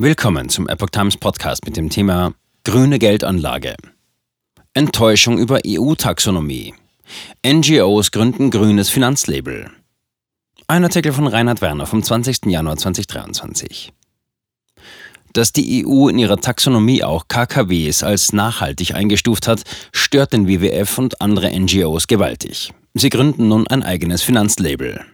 Willkommen 0.00 0.48
zum 0.48 0.68
Epoch 0.68 0.90
Times 0.90 1.16
Podcast 1.16 1.66
mit 1.66 1.76
dem 1.76 1.90
Thema 1.90 2.32
Grüne 2.62 3.00
Geldanlage. 3.00 3.74
Enttäuschung 4.72 5.38
über 5.38 5.58
EU-Taxonomie. 5.66 6.72
NGOs 7.44 8.12
gründen 8.12 8.52
grünes 8.52 8.90
Finanzlabel. 8.90 9.72
Ein 10.68 10.84
Artikel 10.84 11.12
von 11.12 11.26
Reinhard 11.26 11.62
Werner 11.62 11.84
vom 11.84 12.00
20. 12.00 12.46
Januar 12.46 12.76
2023. 12.76 13.92
Dass 15.32 15.52
die 15.52 15.84
EU 15.84 16.06
in 16.06 16.20
ihrer 16.20 16.40
Taxonomie 16.40 17.02
auch 17.02 17.26
KKWs 17.26 18.04
als 18.04 18.32
nachhaltig 18.32 18.94
eingestuft 18.94 19.48
hat, 19.48 19.64
stört 19.90 20.32
den 20.32 20.46
WWF 20.46 20.96
und 20.98 21.20
andere 21.20 21.50
NGOs 21.50 22.06
gewaltig. 22.06 22.72
Sie 22.94 23.08
gründen 23.08 23.48
nun 23.48 23.66
ein 23.66 23.82
eigenes 23.82 24.22
Finanzlabel. 24.22 25.04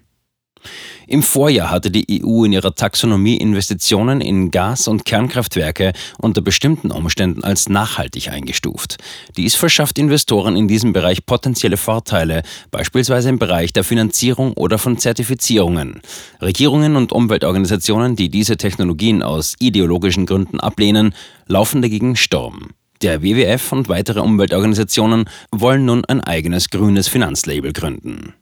Im 1.07 1.23
Vorjahr 1.23 1.71
hatte 1.71 1.91
die 1.91 2.23
EU 2.23 2.45
in 2.45 2.52
ihrer 2.52 2.75
Taxonomie 2.75 3.37
Investitionen 3.37 4.20
in 4.20 4.50
Gas- 4.50 4.89
und 4.89 5.05
Kernkraftwerke 5.05 5.93
unter 6.19 6.41
bestimmten 6.41 6.91
Umständen 6.91 7.45
als 7.45 7.69
nachhaltig 7.69 8.30
eingestuft. 8.30 8.97
Dies 9.37 9.55
verschafft 9.55 9.98
Investoren 9.98 10.56
in 10.56 10.66
diesem 10.66 10.92
Bereich 10.92 11.27
potenzielle 11.27 11.77
Vorteile, 11.77 12.42
beispielsweise 12.70 13.28
im 13.28 13.38
Bereich 13.38 13.73
der 13.73 13.84
Finanzierung 13.84 14.55
oder 14.55 14.78
von 14.78 14.97
Zertifizierungen. 14.97 16.01
Regierungen 16.41 16.97
und 16.97 17.12
Umweltorganisationen, 17.12 18.16
die 18.16 18.30
diese 18.30 18.56
Technologien 18.56 19.23
aus 19.23 19.55
ideologischen 19.59 20.25
Gründen 20.25 20.59
ablehnen, 20.59 21.14
laufen 21.47 21.83
dagegen 21.83 22.16
Sturm. 22.16 22.70
Der 23.02 23.23
WWF 23.23 23.73
und 23.73 23.89
weitere 23.91 24.20
Umweltorganisationen 24.20 25.28
wollen 25.50 25.84
nun 25.84 26.05
ein 26.06 26.23
eigenes 26.23 26.70
grünes 26.70 27.09
Finanzlabel 27.09 27.75
gründen. 27.75 28.33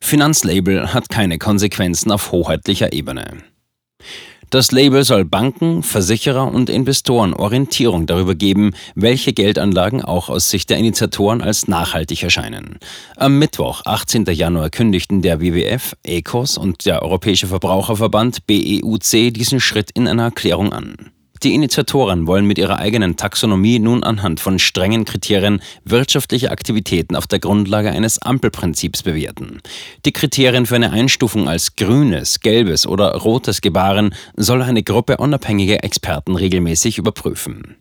Finanzlabel 0.00 0.92
hat 0.94 1.08
keine 1.08 1.38
Konsequenzen 1.38 2.12
auf 2.12 2.32
hoheitlicher 2.32 2.92
Ebene. 2.92 3.42
Das 4.50 4.72
Label 4.72 5.04
soll 5.04 5.26
Banken, 5.26 5.82
Versicherer 5.82 6.50
und 6.50 6.70
Investoren 6.70 7.34
Orientierung 7.34 8.06
darüber 8.06 8.34
geben, 8.34 8.72
welche 8.94 9.34
Geldanlagen 9.34 10.02
auch 10.02 10.30
aus 10.30 10.48
Sicht 10.48 10.70
der 10.70 10.78
Initiatoren 10.78 11.42
als 11.42 11.68
nachhaltig 11.68 12.22
erscheinen. 12.22 12.78
Am 13.16 13.38
Mittwoch, 13.38 13.82
18. 13.84 14.24
Januar, 14.24 14.70
kündigten 14.70 15.20
der 15.20 15.42
WWF, 15.42 15.94
ECOS 16.02 16.56
und 16.56 16.86
der 16.86 17.02
Europäische 17.02 17.48
Verbraucherverband 17.48 18.46
BEUC 18.46 19.34
diesen 19.34 19.60
Schritt 19.60 19.90
in 19.90 20.08
einer 20.08 20.24
Erklärung 20.24 20.72
an. 20.72 21.10
Die 21.42 21.54
Initiatoren 21.54 22.26
wollen 22.26 22.46
mit 22.46 22.58
ihrer 22.58 22.78
eigenen 22.78 23.16
Taxonomie 23.16 23.78
nun 23.78 24.02
anhand 24.02 24.40
von 24.40 24.58
strengen 24.58 25.04
Kriterien 25.04 25.60
wirtschaftliche 25.84 26.50
Aktivitäten 26.50 27.14
auf 27.16 27.26
der 27.26 27.38
Grundlage 27.38 27.90
eines 27.90 28.20
Ampelprinzips 28.20 29.02
bewerten. 29.02 29.60
Die 30.04 30.12
Kriterien 30.12 30.66
für 30.66 30.76
eine 30.76 30.90
Einstufung 30.90 31.48
als 31.48 31.76
grünes, 31.76 32.40
gelbes 32.40 32.86
oder 32.86 33.14
rotes 33.16 33.60
Gebaren 33.60 34.14
soll 34.36 34.62
eine 34.62 34.82
Gruppe 34.82 35.18
unabhängiger 35.18 35.84
Experten 35.84 36.34
regelmäßig 36.34 36.98
überprüfen. 36.98 37.76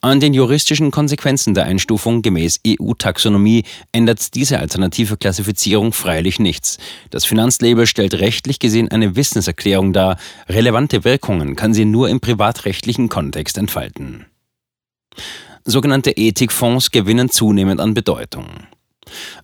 An 0.00 0.20
den 0.20 0.34
juristischen 0.34 0.90
Konsequenzen 0.90 1.54
der 1.54 1.64
Einstufung 1.64 2.22
gemäß 2.22 2.60
EU-Taxonomie 2.66 3.64
ändert 3.92 4.34
diese 4.34 4.58
alternative 4.58 5.16
Klassifizierung 5.16 5.92
freilich 5.92 6.38
nichts. 6.38 6.78
Das 7.10 7.24
Finanzlabel 7.24 7.86
stellt 7.86 8.14
rechtlich 8.14 8.58
gesehen 8.58 8.90
eine 8.90 9.16
Wissenserklärung 9.16 9.92
dar, 9.92 10.16
relevante 10.48 11.04
Wirkungen 11.04 11.56
kann 11.56 11.74
sie 11.74 11.84
nur 11.84 12.08
im 12.08 12.20
privatrechtlichen 12.20 13.08
Kontext 13.08 13.58
entfalten. 13.58 14.26
Sogenannte 15.64 16.12
Ethikfonds 16.12 16.90
gewinnen 16.90 17.28
zunehmend 17.28 17.80
an 17.80 17.94
Bedeutung. 17.94 18.46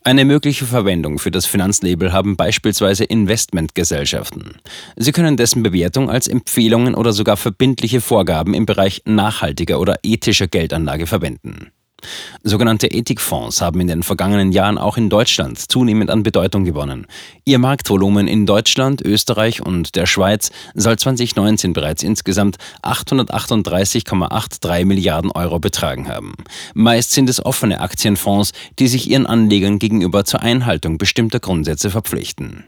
Eine 0.04 0.24
mögliche 0.24 0.66
Verwendung 0.66 1.18
für 1.18 1.30
das 1.30 1.46
Finanzlabel 1.46 2.12
haben 2.12 2.36
beispielsweise 2.36 3.04
Investmentgesellschaften. 3.04 4.56
Sie 4.96 5.12
können 5.12 5.36
dessen 5.36 5.62
Bewertung 5.62 6.10
als 6.10 6.28
Empfehlungen 6.28 6.94
oder 6.94 7.12
sogar 7.12 7.36
verbindliche 7.36 8.00
Vorgaben 8.00 8.54
im 8.54 8.66
Bereich 8.66 9.02
nachhaltiger 9.04 9.80
oder 9.80 9.98
ethischer 10.02 10.46
Geldanlage 10.46 11.06
verwenden. 11.06 11.72
Sogenannte 12.42 12.88
Ethikfonds 12.88 13.60
haben 13.60 13.80
in 13.80 13.88
den 13.88 14.02
vergangenen 14.02 14.52
Jahren 14.52 14.78
auch 14.78 14.96
in 14.96 15.08
Deutschland 15.08 15.58
zunehmend 15.58 16.10
an 16.10 16.22
Bedeutung 16.22 16.64
gewonnen. 16.64 17.06
Ihr 17.44 17.58
Marktvolumen 17.58 18.28
in 18.28 18.46
Deutschland, 18.46 19.02
Österreich 19.02 19.62
und 19.62 19.96
der 19.96 20.06
Schweiz 20.06 20.50
soll 20.74 20.98
2019 20.98 21.72
bereits 21.72 22.02
insgesamt 22.02 22.56
838,83 22.82 24.84
Milliarden 24.84 25.30
Euro 25.32 25.58
betragen 25.58 26.08
haben. 26.08 26.34
Meist 26.74 27.12
sind 27.12 27.28
es 27.28 27.44
offene 27.44 27.80
Aktienfonds, 27.80 28.52
die 28.78 28.88
sich 28.88 29.10
ihren 29.10 29.26
Anlegern 29.26 29.78
gegenüber 29.78 30.24
zur 30.24 30.40
Einhaltung 30.40 30.98
bestimmter 30.98 31.40
Grundsätze 31.40 31.90
verpflichten. 31.90 32.64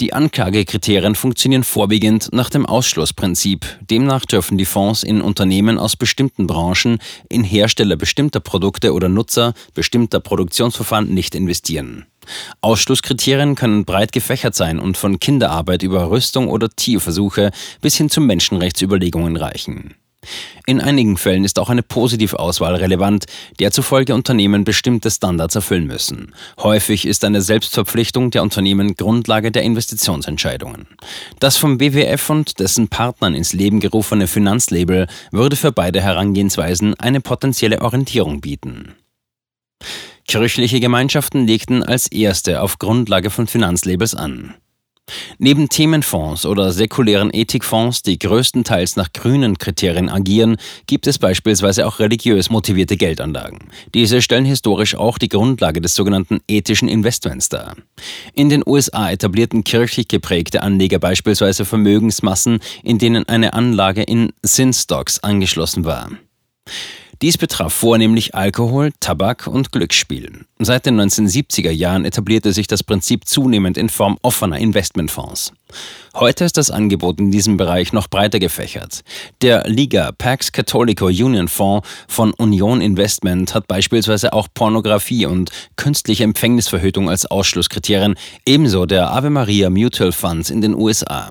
Die 0.00 0.12
Anklagekriterien 0.12 1.14
funktionieren 1.14 1.64
vorwiegend 1.64 2.28
nach 2.32 2.50
dem 2.50 2.66
Ausschlussprinzip. 2.66 3.64
Demnach 3.90 4.26
dürfen 4.26 4.58
die 4.58 4.66
Fonds 4.66 5.02
in 5.02 5.22
Unternehmen 5.22 5.78
aus 5.78 5.96
bestimmten 5.96 6.46
Branchen, 6.46 6.98
in 7.30 7.44
Hersteller 7.44 7.96
bestimmter 7.96 8.40
Produkte 8.40 8.92
oder 8.92 9.08
Nutzer 9.08 9.54
bestimmter 9.72 10.20
Produktionsverfahren 10.20 11.08
nicht 11.08 11.34
investieren. 11.34 12.04
Ausschlusskriterien 12.60 13.54
können 13.54 13.86
breit 13.86 14.12
gefächert 14.12 14.54
sein 14.54 14.78
und 14.78 14.98
von 14.98 15.18
Kinderarbeit 15.18 15.82
über 15.82 16.10
Rüstung 16.10 16.48
oder 16.48 16.68
Tierversuche 16.68 17.50
bis 17.80 17.96
hin 17.96 18.10
zu 18.10 18.20
Menschenrechtsüberlegungen 18.20 19.36
reichen. 19.36 19.94
In 20.66 20.80
einigen 20.80 21.16
Fällen 21.16 21.44
ist 21.44 21.58
auch 21.58 21.68
eine 21.68 21.82
Positivauswahl 21.82 22.74
relevant, 22.74 23.26
der 23.60 23.70
zufolge 23.70 24.14
Unternehmen 24.14 24.64
bestimmte 24.64 25.10
Standards 25.10 25.54
erfüllen 25.54 25.86
müssen. 25.86 26.34
Häufig 26.58 27.06
ist 27.06 27.24
eine 27.24 27.42
Selbstverpflichtung 27.42 28.30
der 28.30 28.42
Unternehmen 28.42 28.94
Grundlage 28.94 29.52
der 29.52 29.62
Investitionsentscheidungen. 29.62 30.86
Das 31.38 31.56
vom 31.56 31.80
WWF 31.80 32.30
und 32.30 32.58
dessen 32.58 32.88
Partnern 32.88 33.34
ins 33.34 33.52
Leben 33.52 33.80
gerufene 33.80 34.26
Finanzlabel 34.26 35.06
würde 35.30 35.56
für 35.56 35.72
beide 35.72 36.00
Herangehensweisen 36.00 36.94
eine 36.98 37.20
potenzielle 37.20 37.82
Orientierung 37.82 38.40
bieten. 38.40 38.94
Kirchliche 40.26 40.80
Gemeinschaften 40.80 41.46
legten 41.46 41.84
als 41.84 42.08
erste 42.08 42.60
auf 42.60 42.78
Grundlage 42.78 43.30
von 43.30 43.46
Finanzlabels 43.46 44.14
an. 44.14 44.54
Neben 45.38 45.68
Themenfonds 45.68 46.46
oder 46.46 46.72
säkulären 46.72 47.30
Ethikfonds, 47.32 48.02
die 48.02 48.18
größtenteils 48.18 48.96
nach 48.96 49.12
grünen 49.12 49.58
Kriterien 49.58 50.08
agieren, 50.08 50.56
gibt 50.86 51.06
es 51.06 51.18
beispielsweise 51.18 51.86
auch 51.86 51.98
religiös 51.98 52.50
motivierte 52.50 52.96
Geldanlagen. 52.96 53.68
Diese 53.94 54.20
stellen 54.20 54.44
historisch 54.44 54.94
auch 54.94 55.18
die 55.18 55.28
Grundlage 55.28 55.80
des 55.80 55.94
sogenannten 55.94 56.40
ethischen 56.48 56.88
Investments 56.88 57.48
dar. 57.48 57.76
In 58.34 58.48
den 58.48 58.62
USA 58.66 59.10
etablierten 59.10 59.62
kirchlich 59.64 60.08
geprägte 60.08 60.62
Anleger 60.62 60.98
beispielsweise 60.98 61.64
Vermögensmassen, 61.64 62.60
in 62.82 62.98
denen 62.98 63.28
eine 63.28 63.52
Anlage 63.52 64.02
in 64.02 64.32
Sin-Stocks 64.42 65.20
angeschlossen 65.20 65.84
war. 65.84 66.10
Dies 67.22 67.38
betraf 67.38 67.72
vornehmlich 67.72 68.34
Alkohol, 68.34 68.92
Tabak 69.00 69.46
und 69.46 69.72
Glücksspiel. 69.72 70.44
Seit 70.58 70.84
den 70.84 71.00
1970er 71.00 71.70
Jahren 71.70 72.04
etablierte 72.04 72.52
sich 72.52 72.66
das 72.66 72.82
Prinzip 72.82 73.26
zunehmend 73.26 73.78
in 73.78 73.88
Form 73.88 74.18
offener 74.20 74.58
Investmentfonds. 74.58 75.52
Heute 76.14 76.44
ist 76.44 76.58
das 76.58 76.70
Angebot 76.70 77.18
in 77.18 77.30
diesem 77.30 77.56
Bereich 77.56 77.94
noch 77.94 78.08
breiter 78.08 78.38
gefächert. 78.38 79.02
Der 79.40 79.64
Liga 79.66 80.12
Pax 80.12 80.52
Catholico 80.52 81.06
Union 81.06 81.48
Fonds 81.48 81.88
von 82.06 82.32
Union 82.34 82.82
Investment 82.82 83.54
hat 83.54 83.66
beispielsweise 83.66 84.34
auch 84.34 84.48
Pornografie 84.52 85.24
und 85.24 85.50
künstliche 85.76 86.24
Empfängnisverhütung 86.24 87.08
als 87.08 87.24
Ausschlusskriterien, 87.24 88.16
ebenso 88.44 88.84
der 88.84 89.10
Ave 89.10 89.30
Maria 89.30 89.70
Mutual 89.70 90.12
Funds 90.12 90.50
in 90.50 90.60
den 90.60 90.74
USA. 90.74 91.30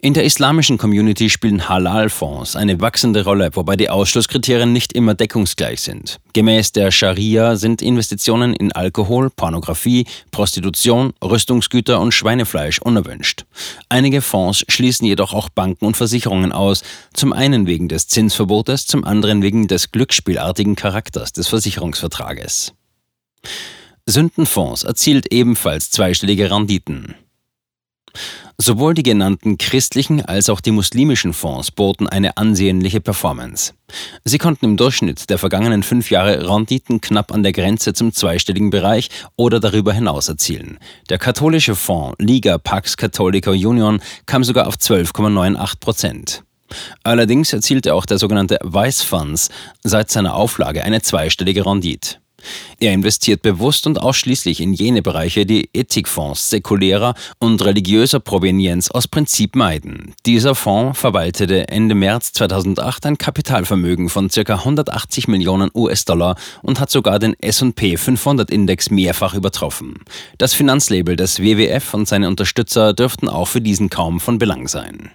In 0.00 0.14
der 0.14 0.24
islamischen 0.24 0.78
Community 0.78 1.30
spielen 1.30 1.68
Halal-Fonds 1.68 2.56
eine 2.56 2.80
wachsende 2.80 3.24
Rolle, 3.24 3.50
wobei 3.54 3.76
die 3.76 3.90
Ausschlusskriterien 3.90 4.72
nicht 4.72 4.92
immer 4.92 5.14
deckungsgleich 5.14 5.80
sind. 5.80 6.18
Gemäß 6.32 6.72
der 6.72 6.90
Scharia 6.90 7.56
sind 7.56 7.82
Investitionen 7.82 8.54
in 8.54 8.72
Alkohol, 8.72 9.30
Pornografie, 9.30 10.06
Prostitution, 10.30 11.12
Rüstungsgüter 11.22 12.00
und 12.00 12.12
Schweinefleisch 12.12 12.80
unerwünscht. 12.80 13.44
Einige 13.88 14.22
Fonds 14.22 14.64
schließen 14.68 15.06
jedoch 15.06 15.32
auch 15.32 15.48
Banken 15.48 15.86
und 15.86 15.96
Versicherungen 15.96 16.52
aus, 16.52 16.82
zum 17.12 17.32
einen 17.32 17.66
wegen 17.66 17.88
des 17.88 18.08
Zinsverbotes, 18.08 18.86
zum 18.86 19.04
anderen 19.04 19.42
wegen 19.42 19.66
des 19.66 19.92
glücksspielartigen 19.92 20.76
Charakters 20.76 21.32
des 21.32 21.48
Versicherungsvertrages. 21.48 22.72
Sündenfonds 24.06 24.84
erzielt 24.84 25.32
ebenfalls 25.32 25.90
zweistellige 25.90 26.50
Renditen. 26.50 27.14
Sowohl 28.58 28.94
die 28.94 29.02
genannten 29.02 29.56
christlichen 29.56 30.24
als 30.24 30.48
auch 30.50 30.60
die 30.60 30.72
muslimischen 30.72 31.32
Fonds 31.32 31.70
boten 31.70 32.08
eine 32.08 32.36
ansehnliche 32.36 33.00
Performance. 33.00 33.72
Sie 34.24 34.38
konnten 34.38 34.64
im 34.64 34.76
Durchschnitt 34.76 35.30
der 35.30 35.38
vergangenen 35.38 35.82
fünf 35.82 36.10
Jahre 36.10 36.48
Renditen 36.48 37.00
knapp 37.00 37.32
an 37.32 37.42
der 37.42 37.52
Grenze 37.52 37.94
zum 37.94 38.12
zweistelligen 38.12 38.70
Bereich 38.70 39.10
oder 39.36 39.60
darüber 39.60 39.92
hinaus 39.92 40.28
erzielen. 40.28 40.78
Der 41.08 41.18
katholische 41.18 41.76
Fonds 41.76 42.16
Liga 42.18 42.58
Pax 42.58 42.96
Catholica 42.96 43.52
Union 43.52 44.00
kam 44.26 44.44
sogar 44.44 44.66
auf 44.66 44.74
12,98 44.74 45.80
Prozent. 45.80 46.42
Allerdings 47.02 47.52
erzielte 47.52 47.94
auch 47.94 48.06
der 48.06 48.18
sogenannte 48.18 48.58
Vice 48.62 49.02
Funds 49.02 49.48
seit 49.82 50.10
seiner 50.10 50.34
Auflage 50.34 50.84
eine 50.84 51.00
zweistellige 51.00 51.64
Rendite. 51.64 52.16
Er 52.80 52.92
investiert 52.92 53.42
bewusst 53.42 53.86
und 53.86 54.00
ausschließlich 54.00 54.60
in 54.60 54.72
jene 54.72 55.02
Bereiche, 55.02 55.46
die 55.46 55.68
Ethikfonds 55.72 56.50
säkulärer 56.50 57.14
und 57.38 57.64
religiöser 57.64 58.20
Provenienz 58.20 58.90
aus 58.90 59.08
Prinzip 59.08 59.56
meiden. 59.56 60.14
Dieser 60.26 60.54
Fonds 60.54 60.98
verwaltete 60.98 61.68
Ende 61.68 61.94
März 61.94 62.32
2008 62.34 63.06
ein 63.06 63.18
Kapitalvermögen 63.18 64.08
von 64.08 64.28
ca. 64.28 64.54
180 64.54 65.28
Millionen 65.28 65.70
US-Dollar 65.74 66.36
und 66.62 66.78
hat 66.78 66.90
sogar 66.90 67.18
den 67.18 67.34
S&P 67.40 67.96
500 67.96 68.50
Index 68.50 68.90
mehrfach 68.90 69.34
übertroffen. 69.34 69.96
Das 70.38 70.54
Finanzlabel 70.54 71.16
des 71.16 71.40
WWF 71.40 71.94
und 71.94 72.06
seine 72.06 72.28
Unterstützer 72.28 72.94
dürften 72.94 73.28
auch 73.28 73.48
für 73.48 73.60
diesen 73.60 73.90
kaum 73.90 74.20
von 74.20 74.38
Belang 74.38 74.68
sein. 74.68 75.10